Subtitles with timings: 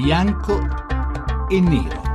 [0.00, 0.58] bianco
[1.50, 2.09] e nero.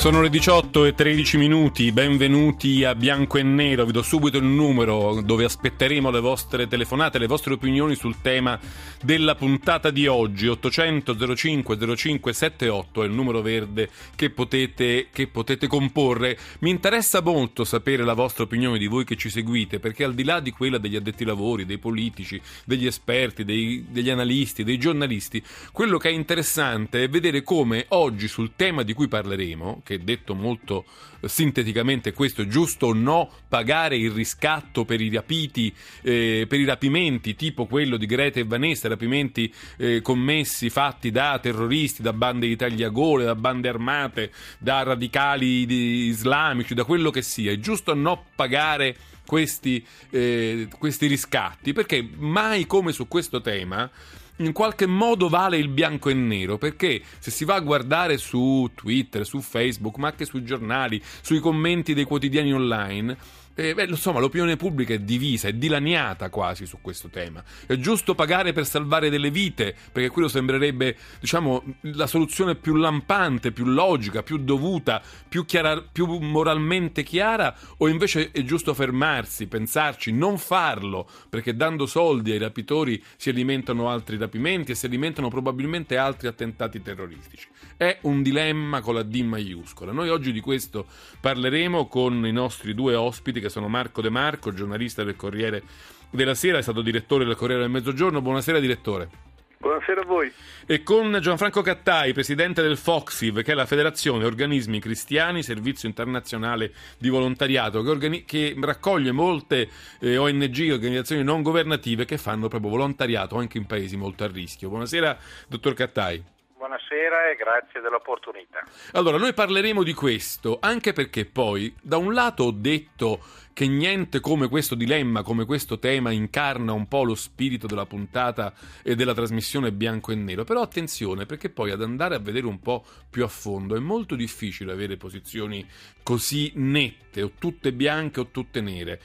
[0.00, 4.44] Sono le 18 e 13 minuti, benvenuti a Bianco e Nero, vi do subito il
[4.44, 8.58] numero dove aspetteremo le vostre telefonate, le vostre opinioni sul tema
[9.02, 15.26] della puntata di oggi, 800 05 05 78 è il numero verde che potete, che
[15.26, 16.38] potete comporre.
[16.60, 20.24] Mi interessa molto sapere la vostra opinione di voi che ci seguite, perché al di
[20.24, 25.44] là di quella degli addetti lavori, dei politici, degli esperti, dei, degli analisti, dei giornalisti,
[25.72, 30.36] quello che è interessante è vedere come oggi sul tema di cui parleremo, che detto
[30.36, 30.84] molto
[31.20, 36.60] eh, sinteticamente questo, è giusto o no pagare il riscatto per i rapiti, eh, per
[36.60, 42.12] i rapimenti tipo quello di Greta e Vanessa, rapimenti eh, commessi, fatti da terroristi, da
[42.12, 45.66] bande di tagliagole, da bande armate, da radicali
[46.06, 48.96] islamici, da quello che sia, è giusto o no pagare
[49.26, 51.72] questi, eh, questi riscatti?
[51.72, 53.90] Perché mai come su questo tema
[54.40, 58.70] in qualche modo vale il bianco e nero, perché se si va a guardare su
[58.74, 63.16] Twitter, su Facebook, ma anche sui giornali, sui commenti dei quotidiani online,
[63.60, 67.44] eh, beh, insomma, l'opinione pubblica è divisa, è dilaniata quasi su questo tema.
[67.66, 73.52] È giusto pagare per salvare delle vite, perché quello sembrerebbe, diciamo, la soluzione più lampante,
[73.52, 80.10] più logica, più dovuta, più, chiara, più moralmente chiara, o invece è giusto fermarsi, pensarci,
[80.10, 85.98] non farlo, perché dando soldi ai rapitori si alimentano altri rapimenti e si alimentano probabilmente
[85.98, 87.46] altri attentati terroristici.
[87.76, 89.92] È un dilemma con la D maiuscola.
[89.92, 90.86] Noi oggi di questo
[91.20, 95.62] parleremo con i nostri due ospiti che sono Marco De Marco, giornalista del Corriere
[96.08, 98.22] della Sera, è stato direttore del Corriere del Mezzogiorno.
[98.22, 99.28] Buonasera direttore.
[99.58, 100.32] Buonasera a voi.
[100.64, 106.72] E con Gianfranco Cattai, presidente del FOXIV, che è la Federazione Organismi Cristiani, Servizio Internazionale
[106.96, 109.68] di Volontariato, che, organi- che raccoglie molte
[110.00, 114.70] eh, ONG, organizzazioni non governative che fanno proprio volontariato anche in paesi molto a rischio.
[114.70, 116.24] Buonasera, dottor Cattai
[116.60, 118.62] buonasera e grazie dell'opportunità.
[118.92, 124.20] Allora, noi parleremo di questo, anche perché poi, da un lato ho detto che niente
[124.20, 129.14] come questo dilemma, come questo tema incarna un po' lo spirito della puntata e della
[129.14, 133.24] trasmissione bianco e nero, però attenzione perché poi ad andare a vedere un po' più
[133.24, 135.66] a fondo è molto difficile avere posizioni
[136.02, 139.00] così nette, o tutte bianche o tutte nere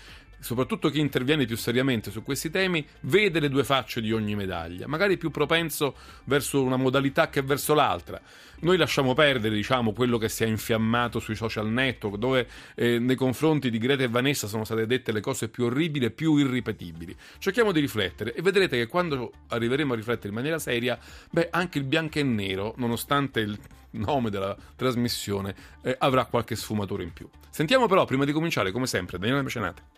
[0.46, 4.86] soprattutto chi interviene più seriamente su questi temi, vede le due facce di ogni medaglia,
[4.86, 5.96] magari più propenso
[6.26, 8.22] verso una modalità che verso l'altra.
[8.60, 13.16] Noi lasciamo perdere, diciamo, quello che si è infiammato sui social network, dove eh, nei
[13.16, 17.16] confronti di Greta e Vanessa sono state dette le cose più orribili e più irripetibili.
[17.40, 20.96] Cerchiamo di riflettere e vedrete che quando arriveremo a riflettere in maniera seria,
[21.32, 23.58] beh, anche il bianco e nero, nonostante il
[23.92, 27.28] nome della trasmissione, eh, avrà qualche sfumatura in più.
[27.50, 29.95] Sentiamo però, prima di cominciare, come sempre, Daniele Mecenate.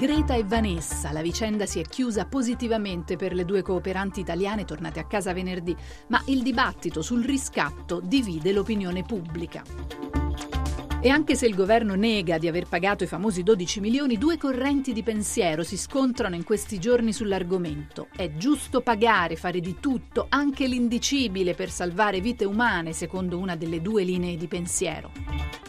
[0.00, 4.98] Greta e Vanessa, la vicenda si è chiusa positivamente per le due cooperanti italiane tornate
[4.98, 10.19] a casa venerdì, ma il dibattito sul riscatto divide l'opinione pubblica.
[11.02, 14.92] E anche se il governo nega di aver pagato i famosi 12 milioni, due correnti
[14.92, 18.08] di pensiero si scontrano in questi giorni sull'argomento.
[18.14, 23.80] È giusto pagare, fare di tutto, anche l'indicibile, per salvare vite umane, secondo una delle
[23.80, 25.10] due linee di pensiero.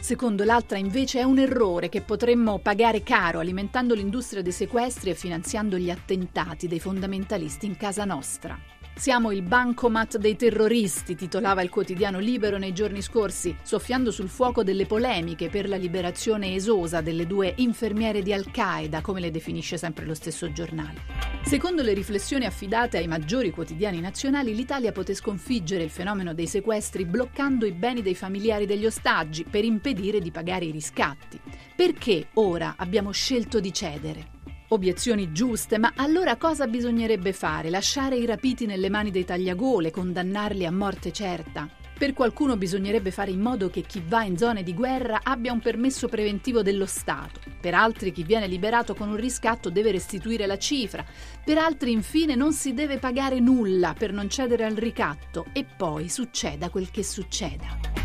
[0.01, 5.15] Secondo l'altra invece è un errore che potremmo pagare caro alimentando l'industria dei sequestri e
[5.15, 8.59] finanziando gli attentati dei fondamentalisti in casa nostra.
[9.01, 14.63] Siamo il bancomat dei terroristi, titolava il quotidiano Libero nei giorni scorsi, soffiando sul fuoco
[14.63, 20.05] delle polemiche per la liberazione esosa delle due infermiere di Al-Qaeda, come le definisce sempre
[20.05, 20.99] lo stesso giornale.
[21.43, 27.03] Secondo le riflessioni affidate ai maggiori quotidiani nazionali, l'Italia poté sconfiggere il fenomeno dei sequestri
[27.03, 31.39] bloccando i beni dei familiari degli ostaggi per impedire di pagare i riscatti.
[31.75, 34.40] Perché ora abbiamo scelto di cedere?
[34.73, 37.69] Obiezioni giuste, ma allora cosa bisognerebbe fare?
[37.69, 41.67] Lasciare i rapiti nelle mani dei tagliagole, condannarli a morte certa?
[41.97, 45.59] Per qualcuno bisognerebbe fare in modo che chi va in zone di guerra abbia un
[45.59, 47.41] permesso preventivo dello Stato.
[47.59, 51.05] Per altri chi viene liberato con un riscatto deve restituire la cifra.
[51.43, 56.07] Per altri infine non si deve pagare nulla per non cedere al ricatto e poi
[56.07, 58.00] succeda quel che succeda.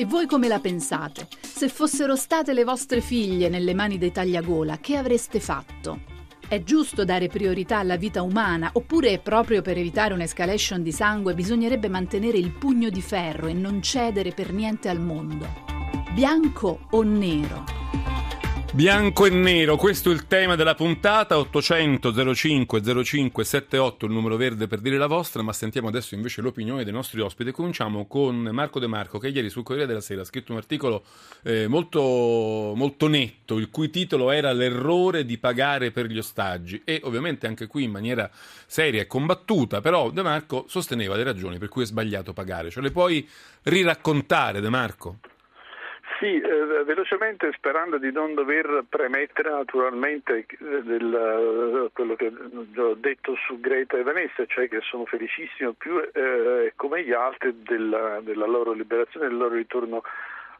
[0.00, 1.26] E voi come la pensate?
[1.40, 6.02] Se fossero state le vostre figlie nelle mani dei tagliagola, che avreste fatto?
[6.46, 11.88] È giusto dare priorità alla vita umana oppure proprio per evitare un'escalation di sangue bisognerebbe
[11.88, 15.48] mantenere il pugno di ferro e non cedere per niente al mondo?
[16.14, 17.77] Bianco o nero?
[18.74, 24.36] Bianco e nero, questo è il tema della puntata 800 05 05 78, il numero
[24.36, 27.50] verde per dire la vostra, ma sentiamo adesso invece l'opinione dei nostri ospiti.
[27.50, 31.02] Cominciamo con Marco De Marco che ieri sul Corriere della Sera ha scritto un articolo
[31.42, 37.00] eh, molto, molto netto, il cui titolo era L'errore di pagare per gli ostaggi e
[37.04, 38.30] ovviamente anche qui in maniera
[38.66, 42.70] seria e combattuta, però De Marco sosteneva le ragioni per cui è sbagliato pagare.
[42.70, 43.26] Ce le puoi
[43.62, 45.18] riraccontare De Marco?
[46.18, 52.32] Sì, eh, velocemente sperando di non dover premettere naturalmente eh, del, eh, quello che
[52.76, 57.62] ho detto su Greta e Vanessa, cioè che sono felicissimo più eh, come gli altri
[57.62, 60.02] della, della loro liberazione, del loro ritorno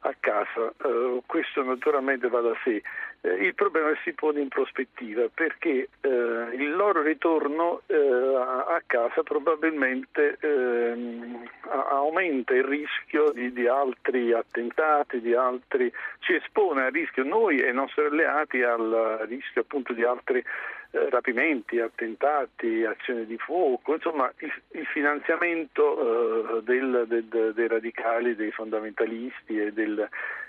[0.00, 0.72] a casa.
[0.82, 2.80] Uh, questo naturalmente va da sé.
[3.20, 6.08] Uh, il problema si pone in prospettiva perché uh,
[6.52, 11.48] il loro ritorno a casa probabilmente ehm,
[11.90, 17.70] aumenta il rischio di, di, altri attentati, di altri, ci espone al rischio noi e
[17.70, 20.44] i nostri alleati al rischio appunto di altri
[20.90, 28.34] eh, rapimenti, attentati, azioni di fuoco, insomma il, il finanziamento eh, del, del, dei radicali,
[28.34, 30.08] dei fondamentalisti e, del,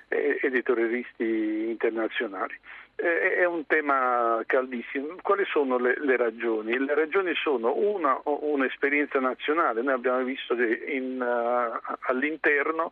[0.09, 2.53] e, e dei terroristi internazionali.
[2.95, 5.15] Eh, è un tema caldissimo.
[5.21, 6.77] Quali sono le, le, ragioni?
[6.77, 9.81] Le ragioni sono una, un'esperienza nazionale.
[9.81, 12.91] Noi abbiamo visto che in, uh, all'interno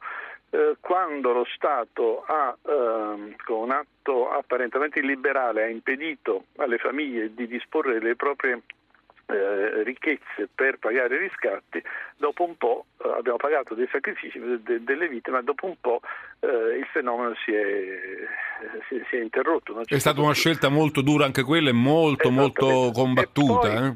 [0.49, 7.33] eh, quando lo Stato ha, eh, con un atto apparentemente illiberale, ha impedito alle famiglie
[7.33, 8.61] di disporre delle proprie
[9.27, 11.83] eh, ricchezze per pagare i riscatti,
[12.15, 15.75] dopo un po' eh, abbiamo pagato dei sacrifici de, de, delle vite, ma dopo un
[15.79, 15.99] po'
[16.39, 17.65] eh, il fenomeno si è,
[18.87, 19.83] si, si è interrotto.
[19.85, 23.95] È stata una scelta molto dura anche quella e molto molto combattuta.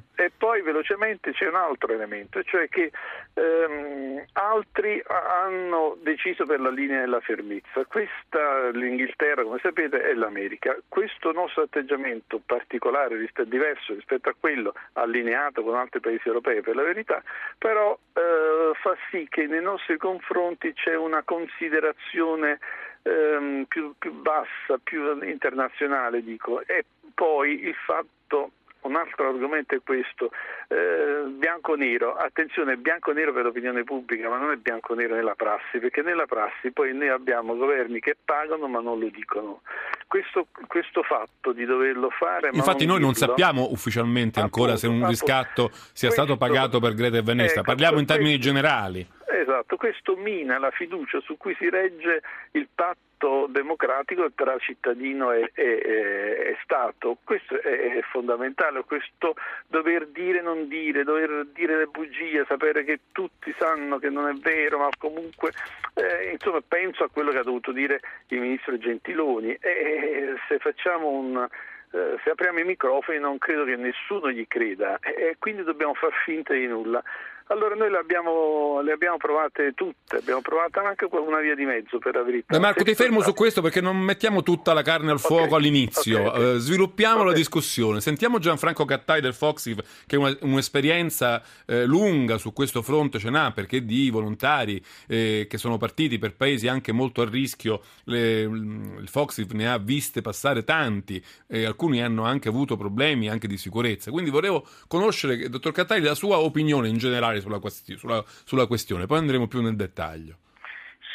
[0.72, 2.92] Velocemente c'è un altro elemento, cioè che
[3.34, 7.86] ehm, altri hanno deciso per la linea della fermezza.
[7.86, 10.76] Questa, l'Inghilterra, come sapete, è l'America.
[10.88, 16.84] Questo nostro atteggiamento particolare, diverso rispetto a quello allineato con altri paesi europei per la
[16.84, 17.22] verità,
[17.58, 22.60] però eh, fa sì che nei nostri confronti c'è una considerazione
[23.04, 29.80] ehm, più, più, bassa, più internazionale, dico, e poi il fatto un altro argomento è
[29.84, 30.32] questo,
[30.68, 36.26] eh, bianco-nero, attenzione, bianco-nero per l'opinione pubblica, ma non è bianco-nero nella prassi, perché nella
[36.26, 39.62] prassi poi noi abbiamo governi che pagano ma non lo dicono.
[40.08, 42.50] Questo, questo fatto di doverlo fare...
[42.52, 46.94] Infatti non noi non sappiamo ufficialmente ancora appunto, se un riscatto sia stato pagato per
[46.94, 49.08] Greta e Venesta, ecco, parliamo in termini questo, generali.
[49.42, 52.22] Esatto, questo mina la fiducia su cui si regge
[52.52, 57.18] il patto democratico tra cittadino e, e, e Stato.
[57.24, 59.34] Questo è, è, fondamentale, questo
[59.66, 64.34] dover dire non dire, dover dire le bugie, sapere che tutti sanno che non è
[64.34, 65.52] vero, ma comunque
[65.96, 71.08] eh, insomma penso a quello che ha dovuto dire il ministro Gentiloni e se facciamo
[71.08, 71.48] un
[71.94, 76.14] eh, se apriamo i microfoni non credo che nessuno gli creda e quindi dobbiamo far
[76.24, 77.04] finta di nulla.
[77.52, 81.98] Allora noi le abbiamo, le abbiamo, provate tutte, abbiamo provato anche una via di mezzo
[81.98, 82.58] per la verità.
[82.58, 86.28] Marco ti fermo su questo perché non mettiamo tutta la carne al fuoco okay, all'inizio,
[86.28, 86.56] okay, okay.
[86.56, 88.00] Uh, sviluppiamo la discussione.
[88.00, 93.52] Sentiamo Gianfranco Cattai del Foxiv che una, un'esperienza eh, lunga su questo fronte ce n'ha
[93.52, 99.10] perché di volontari eh, che sono partiti per paesi anche molto a rischio, le, il
[99.10, 104.10] Foxiv ne ha viste passare tanti e alcuni hanno anche avuto problemi anche di sicurezza.
[104.10, 107.60] Quindi volevo conoscere, dottor Cattai, la sua opinione in generale sulla,
[107.98, 110.38] sulla, sulla questione, poi andremo più nel dettaglio.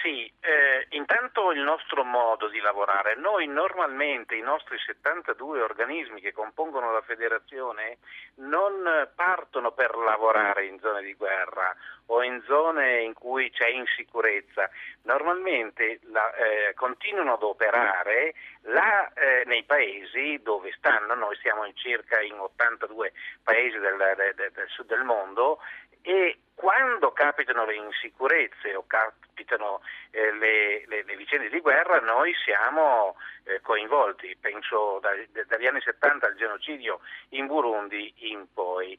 [0.02, 3.16] Sì, eh, intanto il nostro modo di lavorare.
[3.16, 7.98] Noi normalmente i nostri 72 organismi che compongono la federazione
[8.36, 11.74] non partono per lavorare in zone di guerra
[12.06, 14.70] o in zone in cui c'è insicurezza,
[15.02, 21.74] normalmente la, eh, continuano ad operare là, eh, nei paesi dove stanno, noi siamo in
[21.74, 25.58] circa in 82 paesi del, del, del sud del mondo
[26.06, 29.82] e quando capitano le insicurezze o capitano
[30.12, 35.10] eh, le, le, le, vicende di guerra noi siamo eh, coinvolti, penso da,
[35.48, 38.96] dagli anni 70 al genocidio in Burundi in poi.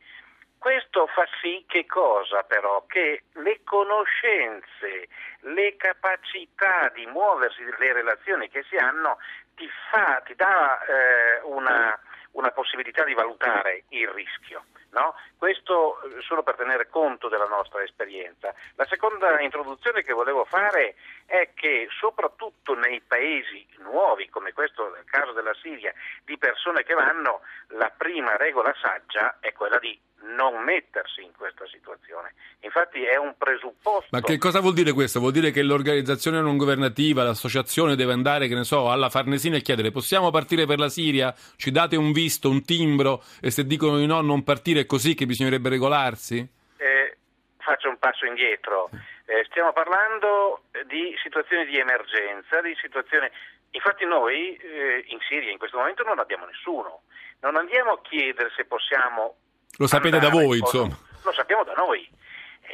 [0.57, 2.85] Questo fa sì che cosa però?
[2.87, 5.07] Che le conoscenze,
[5.41, 9.17] le capacità di muoversi, le relazioni che si hanno
[9.55, 11.97] ti, fa, ti dà eh, una,
[12.31, 14.65] una possibilità di valutare il rischio.
[14.91, 15.15] No?
[15.38, 18.53] Questo eh, solo per tenere conto della nostra esperienza.
[18.75, 25.06] La seconda introduzione che volevo fare è che soprattutto nei paesi nuovi, come questo nel
[25.06, 30.63] caso della Siria, di persone che vanno, la prima regola saggia è quella di non
[30.63, 32.33] mettersi in questa situazione.
[32.62, 34.07] Infatti è un presupposto.
[34.12, 35.19] Ma che cosa vuol dire questo?
[35.19, 39.62] Vuol dire che l'organizzazione non governativa, l'associazione deve andare, che ne so, alla Farnesina e
[39.62, 41.33] chiedere possiamo partire per la Siria?
[41.55, 45.13] Ci date un visto, un timbro e se dicono di no non partire è così
[45.13, 46.45] che bisognerebbe regolarsi?
[46.77, 47.17] Eh,
[47.57, 48.89] faccio un passo indietro.
[49.25, 53.29] Eh, stiamo parlando di situazioni di emergenza, di situazioni...
[53.71, 57.01] Infatti noi eh, in Siria in questo momento non abbiamo nessuno.
[57.41, 59.36] Non andiamo a chiedere se possiamo
[59.77, 60.98] lo sapete da voi, insomma.
[61.24, 62.07] Lo sappiamo da noi.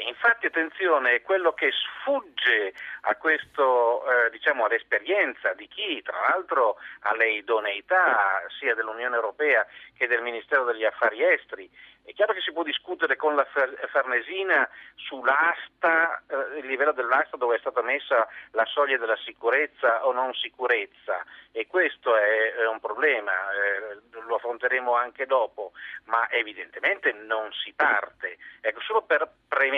[0.08, 2.74] Infatti, attenzione, quello che sfugge
[3.20, 9.66] questo, eh, diciamo, all'esperienza di chi, tra l'altro, ha le idoneità sia dell'Unione Europea
[9.98, 11.70] che del Ministero degli Affari Esteri
[12.06, 13.48] è chiaro che si può discutere con la
[13.90, 20.12] Farnesina sull'asta, eh, il livello dell'asta dove è stata messa la soglia della sicurezza o
[20.12, 21.24] non sicurezza
[21.54, 25.72] e questo è, è un problema, eh, lo affronteremo anche dopo,
[26.06, 28.38] ma evidentemente non si parte.
[28.60, 29.26] Ecco, solo per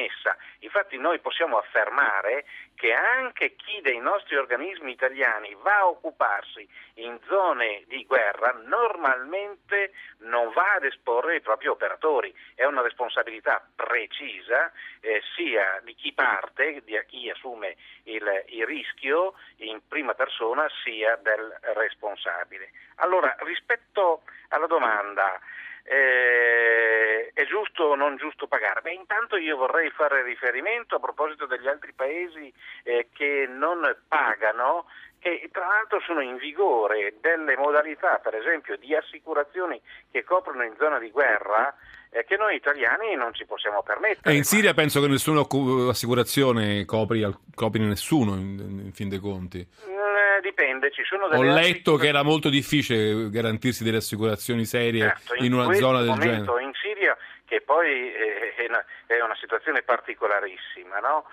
[0.06, 2.46] premessa, infatti noi possiamo affermare
[2.76, 9.94] che anche chi dei nostri organismi italiani va a occuparsi in zone di guerra normalmente
[10.20, 14.72] non va ad esporre i propri operatori, è una responsabilità precisa
[15.02, 21.16] eh, sia di chi parte, di chi assume il, il rischio in prima persona, sia
[21.18, 22.72] del responsabile.
[22.96, 25.40] Allora, rispetto alla domanda,
[25.88, 28.82] eh, è giusto o non giusto pagare?
[28.82, 32.52] Beh, intanto io vorrei fare riferimento a proposito degli altri paesi
[32.84, 34.86] eh, che non pagano
[35.28, 40.76] e tra l'altro sono in vigore delle modalità, per esempio, di assicurazioni che coprono in
[40.78, 41.76] zona di guerra
[42.12, 44.32] eh, che noi italiani non ci possiamo permettere.
[44.32, 44.76] E in Siria ma...
[44.76, 45.44] penso che nessuna
[45.90, 49.68] assicurazione copri, copri nessuno, in, in, fin dei conti.
[49.88, 55.02] Mm, dipende, ci sono delle Ho letto che era molto difficile garantirsi delle assicurazioni serie
[55.02, 56.62] certo, in, in una zona del genere.
[56.62, 61.26] In Siria, che poi è una, è una situazione particolarissima, no?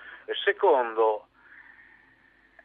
[0.43, 1.27] Secondo,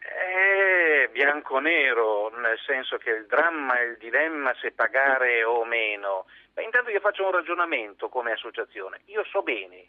[0.08, 6.26] è bianco-nero, nel senso che il dramma e il dilemma se pagare o meno.
[6.54, 9.00] Ma intanto io faccio un ragionamento come associazione.
[9.06, 9.86] Io so bene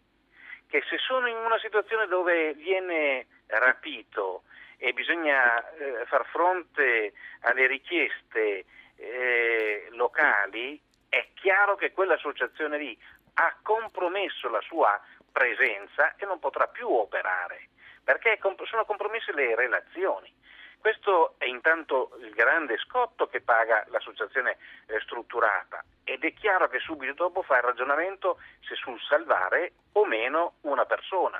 [0.67, 4.43] che se sono in una situazione dove viene rapito
[4.77, 12.97] e bisogna eh, far fronte alle richieste eh, locali, è chiaro che quell'associazione lì
[13.35, 14.99] ha compromesso la sua
[15.31, 17.69] presenza e non potrà più operare
[18.09, 20.33] perché sono compromesse le relazioni.
[20.79, 26.79] Questo è intanto il grande scotto che paga l'associazione eh, strutturata ed è chiaro che
[26.79, 31.39] subito dopo fa il ragionamento se sul salvare o meno una persona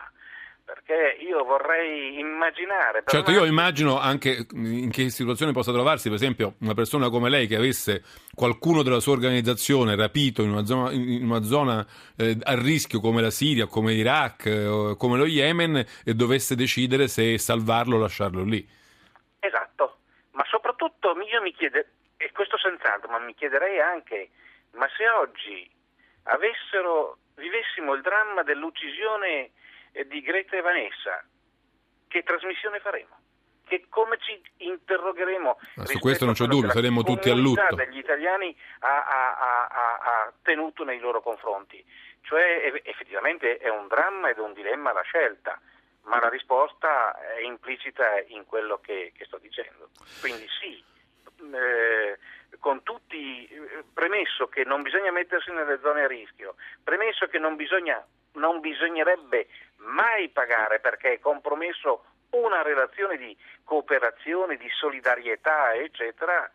[0.70, 3.02] perché io vorrei immaginare...
[3.04, 7.48] Certo, io immagino anche in che situazione possa trovarsi, per esempio, una persona come lei
[7.48, 8.04] che avesse
[8.36, 11.84] qualcuno della sua organizzazione rapito in una zona, in una zona
[12.16, 17.08] eh, a rischio come la Siria, come l'Iraq, eh, come lo Yemen e dovesse decidere
[17.08, 18.64] se salvarlo o lasciarlo lì.
[19.40, 19.98] Esatto,
[20.34, 21.84] ma soprattutto io mi chiedo,
[22.18, 24.30] e questo senz'altro, ma mi chiederei anche,
[24.74, 25.68] ma se oggi
[26.24, 29.50] avessero, vivessimo il dramma dell'uccisione
[30.08, 31.24] di Greta e Vanessa,
[32.08, 33.18] che trasmissione faremo?
[33.66, 35.60] Che come ci interrogheremo?
[35.76, 37.76] Ma su questo non c'è dubbio, saremo tutti a lutto.
[37.76, 41.84] degli italiani ha, ha, ha, ha, tenuto nei loro confronti.
[42.22, 45.60] Cioè effettivamente è un dramma ed un dilemma la scelta,
[46.04, 49.90] ma la risposta è implicita in quello che, che sto dicendo.
[50.20, 50.84] Quindi sì,
[51.54, 52.18] eh,
[52.60, 53.48] con tutti,
[53.94, 59.48] premesso che non bisogna mettersi nelle zone a rischio, premesso che non, bisogna, non bisognerebbe
[59.78, 66.50] mai pagare perché è compromesso una relazione di cooperazione, di solidarietà, eccetera,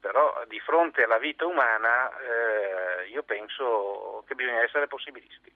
[0.00, 5.52] però di fronte alla vita umana eh, io penso che bisogna essere possibilisti.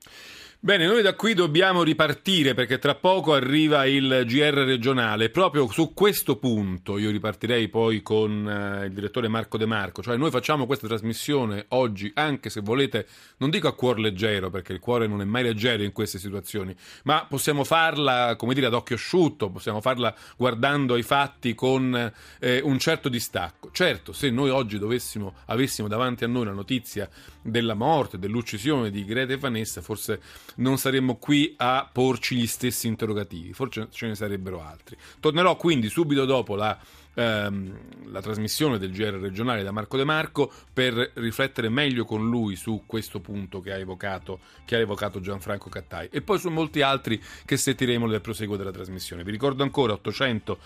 [0.64, 5.28] Bene, noi da qui dobbiamo ripartire perché tra poco arriva il GR regionale.
[5.28, 10.02] Proprio su questo punto io ripartirei poi con eh, il direttore Marco De Marco.
[10.02, 13.06] Cioè noi facciamo questa trasmissione oggi, anche se volete,
[13.38, 16.72] non dico a cuor leggero perché il cuore non è mai leggero in queste situazioni,
[17.04, 22.60] ma possiamo farla, come dire, ad occhio asciutto, possiamo farla guardando ai fatti con eh,
[22.62, 23.70] un certo distacco.
[23.72, 27.08] Certo, se noi oggi dovessimo, avessimo davanti a noi la notizia
[27.40, 30.20] della morte, dell'uccisione di Greta e Vanessa, forse
[30.56, 34.96] non saremmo qui a porci gli stessi interrogativi, forse ce ne sarebbero altri.
[35.20, 36.78] Tornerò quindi subito dopo la
[37.14, 42.56] ehm, la trasmissione del GR regionale da Marco De Marco per riflettere meglio con lui
[42.56, 46.82] su questo punto che ha evocato, che ha evocato Gianfranco Cattai e poi su molti
[46.82, 49.24] altri che sentiremo nel proseguo della trasmissione.
[49.24, 50.58] Vi ricordo ancora 800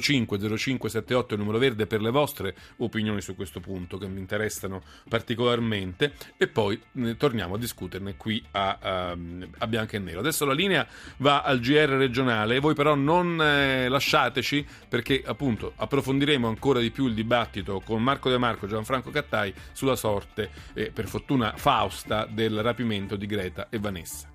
[0.00, 4.82] 05 0578 il numero verde per le vostre opinioni su questo punto che mi interessano
[5.08, 9.16] particolarmente e poi eh, torniamo a discuterne qui a, a,
[9.58, 10.20] a, Bianco e Nero.
[10.20, 10.86] Adesso la linea
[11.18, 17.06] va al GR regionale, voi però non eh, lasciateci perché appunto approfondiremo ancora di più
[17.06, 22.24] il dibattito con Marco De Marco e Gianfranco Cattai sulla sorte e per fortuna fausta
[22.24, 24.30] del rapimento di Greta e Vanessa.